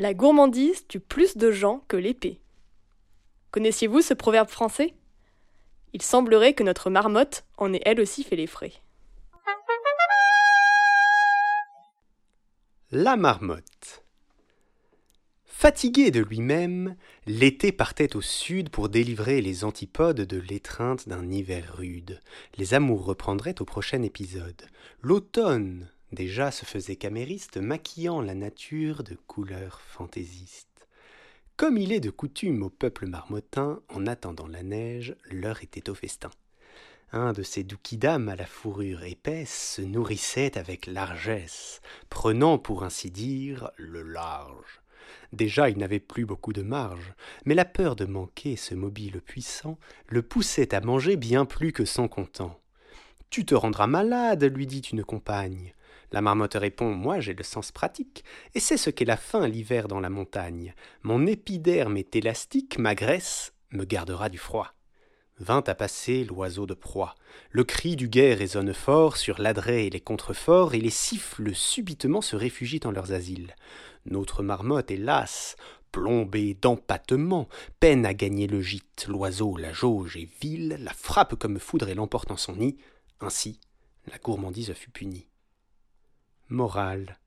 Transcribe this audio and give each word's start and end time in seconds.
La 0.00 0.14
gourmandise 0.14 0.86
tue 0.86 1.00
plus 1.00 1.36
de 1.36 1.50
gens 1.50 1.84
que 1.88 1.96
l'épée. 1.96 2.40
Connaissiez-vous 3.50 4.00
ce 4.00 4.14
proverbe 4.14 4.48
français? 4.48 4.94
Il 5.92 6.02
semblerait 6.02 6.54
que 6.54 6.62
notre 6.62 6.88
marmotte 6.88 7.44
en 7.56 7.72
ait 7.72 7.82
elle 7.84 8.00
aussi 8.00 8.22
fait 8.22 8.36
les 8.36 8.46
frais. 8.46 8.74
La 12.92 13.16
marmotte. 13.16 14.04
Fatigué 15.44 16.12
de 16.12 16.20
lui-même, 16.20 16.94
l'été 17.26 17.72
partait 17.72 18.14
au 18.14 18.20
sud 18.20 18.70
pour 18.70 18.88
délivrer 18.88 19.40
les 19.40 19.64
antipodes 19.64 20.20
de 20.20 20.38
l'étreinte 20.38 21.08
d'un 21.08 21.28
hiver 21.28 21.74
rude. 21.76 22.22
Les 22.56 22.72
amours 22.72 23.04
reprendraient 23.04 23.60
au 23.60 23.64
prochain 23.64 24.02
épisode. 24.02 24.62
L'automne 25.02 25.90
déjà 26.12 26.50
se 26.50 26.64
faisait 26.64 26.96
camériste, 26.96 27.56
maquillant 27.56 28.20
la 28.20 28.34
nature 28.34 29.02
de 29.02 29.14
couleurs 29.14 29.80
fantaisistes. 29.80 30.88
Comme 31.56 31.76
il 31.76 31.92
est 31.92 32.00
de 32.00 32.10
coutume 32.10 32.62
au 32.62 32.70
peuple 32.70 33.06
marmottin, 33.06 33.80
en 33.88 34.06
attendant 34.06 34.46
la 34.46 34.62
neige, 34.62 35.16
l'heure 35.24 35.62
était 35.62 35.90
au 35.90 35.94
festin. 35.94 36.30
Un 37.10 37.32
de 37.32 37.42
ces 37.42 37.64
doux 37.64 37.78
à 38.02 38.36
la 38.36 38.46
fourrure 38.46 39.02
épaisse 39.04 39.74
se 39.76 39.82
nourrissait 39.82 40.58
avec 40.58 40.86
largesse, 40.86 41.80
prenant 42.10 42.58
pour 42.58 42.84
ainsi 42.84 43.10
dire 43.10 43.70
le 43.76 44.02
large. 44.02 44.82
Déjà 45.32 45.70
il 45.70 45.78
n'avait 45.78 46.00
plus 46.00 46.26
beaucoup 46.26 46.52
de 46.52 46.62
marge, 46.62 47.14
mais 47.44 47.54
la 47.54 47.64
peur 47.64 47.96
de 47.96 48.04
manquer 48.04 48.56
ce 48.56 48.74
mobile 48.74 49.20
puissant 49.20 49.78
le 50.08 50.22
poussait 50.22 50.74
à 50.74 50.80
manger 50.80 51.16
bien 51.16 51.44
plus 51.44 51.72
que 51.72 51.84
sans 51.84 52.08
content. 52.08 52.60
Tu 53.30 53.44
te 53.44 53.54
rendras 53.54 53.86
malade, 53.86 54.44
lui 54.44 54.66
dit 54.66 54.80
une 54.80 55.04
compagne. 55.04 55.74
La 56.10 56.22
marmotte 56.22 56.54
répond 56.54 56.94
Moi 56.94 57.20
j'ai 57.20 57.34
le 57.34 57.44
sens 57.44 57.72
pratique, 57.72 58.24
et 58.54 58.60
c'est 58.60 58.76
ce 58.76 58.90
qu'est 58.90 59.04
la 59.04 59.16
faim 59.16 59.46
l'hiver 59.46 59.88
dans 59.88 60.00
la 60.00 60.10
montagne. 60.10 60.74
Mon 61.02 61.26
épiderme 61.26 61.96
est 61.96 62.16
élastique, 62.16 62.78
ma 62.78 62.94
graisse 62.94 63.52
me 63.70 63.84
gardera 63.84 64.28
du 64.28 64.38
froid. 64.38 64.72
Vint 65.40 65.62
à 65.66 65.74
passer 65.74 66.24
l'oiseau 66.24 66.66
de 66.66 66.74
proie. 66.74 67.14
Le 67.50 67.62
cri 67.62 67.94
du 67.94 68.08
guet 68.08 68.34
résonne 68.34 68.74
fort 68.74 69.16
sur 69.16 69.40
l'adret 69.40 69.86
et 69.86 69.90
les 69.90 70.00
contreforts, 70.00 70.74
et 70.74 70.80
les 70.80 70.90
siffles 70.90 71.54
subitement 71.54 72.22
se 72.22 72.34
réfugient 72.34 72.80
dans 72.80 72.90
leurs 72.90 73.12
asiles. 73.12 73.54
Notre 74.04 74.42
marmotte, 74.42 74.90
hélas, 74.90 75.56
plombée 75.92 76.54
d'empattement, 76.54 77.48
peine 77.78 78.04
à 78.04 78.14
gagner 78.14 78.48
le 78.48 78.60
gîte. 78.60 79.06
L'oiseau 79.08 79.56
la 79.56 79.72
jauge 79.72 80.16
et 80.16 80.28
vile, 80.40 80.78
la 80.80 80.92
frappe 80.92 81.36
comme 81.36 81.60
foudre 81.60 81.88
et 81.88 81.94
l'emporte 81.94 82.32
en 82.32 82.36
son 82.36 82.56
nid. 82.56 82.76
Ainsi, 83.20 83.60
la 84.10 84.18
gourmandise 84.18 84.72
fut 84.72 84.90
punie. 84.90 85.27
Morale. 86.50 87.18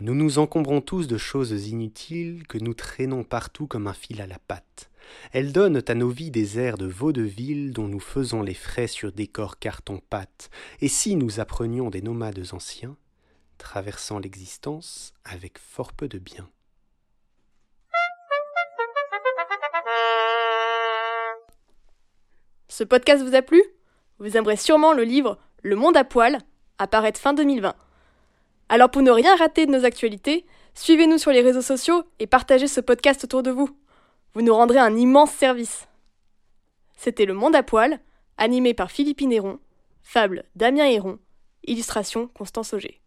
Nous 0.00 0.14
nous 0.14 0.38
encombrons 0.38 0.80
tous 0.80 1.06
de 1.06 1.18
choses 1.18 1.68
inutiles 1.68 2.46
que 2.46 2.56
nous 2.56 2.72
traînons 2.72 3.24
partout 3.24 3.66
comme 3.66 3.86
un 3.86 3.92
fil 3.92 4.22
à 4.22 4.26
la 4.26 4.38
patte. 4.38 4.90
Elles 5.32 5.52
donnent 5.52 5.82
à 5.86 5.94
nos 5.94 6.08
vies 6.08 6.30
des 6.30 6.58
airs 6.58 6.78
de 6.78 6.86
vaudeville 6.86 7.72
dont 7.72 7.88
nous 7.88 8.00
faisons 8.00 8.42
les 8.42 8.54
frais 8.54 8.86
sur 8.86 9.12
des 9.12 9.26
corps 9.26 9.58
carton-pâte. 9.58 10.50
Et 10.80 10.88
si 10.88 11.16
nous 11.16 11.40
apprenions 11.40 11.90
des 11.90 12.00
nomades 12.00 12.42
anciens, 12.52 12.96
traversant 13.58 14.18
l'existence 14.18 15.12
avec 15.24 15.58
fort 15.58 15.92
peu 15.92 16.08
de 16.08 16.18
bien. 16.18 16.48
Ce 22.68 22.84
podcast 22.84 23.22
vous 23.22 23.34
a 23.34 23.42
plu? 23.42 23.62
Vous 24.18 24.36
aimerez 24.36 24.56
sûrement 24.56 24.94
le 24.94 25.02
livre 25.02 25.38
Le 25.62 25.76
monde 25.76 25.96
à 25.96 26.04
poil, 26.04 26.38
apparaître 26.78 27.20
fin 27.20 27.34
2020. 27.34 27.74
Alors 28.68 28.90
pour 28.90 29.02
ne 29.02 29.10
rien 29.10 29.34
rater 29.36 29.66
de 29.66 29.72
nos 29.72 29.84
actualités, 29.84 30.44
suivez-nous 30.74 31.18
sur 31.18 31.30
les 31.30 31.40
réseaux 31.40 31.62
sociaux 31.62 32.04
et 32.18 32.26
partagez 32.26 32.66
ce 32.66 32.80
podcast 32.80 33.24
autour 33.24 33.42
de 33.42 33.50
vous. 33.50 33.70
Vous 34.34 34.42
nous 34.42 34.54
rendrez 34.54 34.78
un 34.78 34.94
immense 34.94 35.30
service. 35.30 35.88
C'était 36.96 37.24
Le 37.24 37.34
Monde 37.34 37.56
à 37.56 37.62
poil, 37.62 37.98
animé 38.36 38.74
par 38.74 38.90
Philippe 38.90 39.22
Néron, 39.22 39.58
fable 40.02 40.44
Damien 40.54 40.86
Héron, 40.86 41.18
illustration 41.64 42.28
Constance 42.28 42.74
Auger. 42.74 43.00